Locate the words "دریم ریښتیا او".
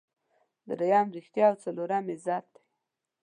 0.67-1.55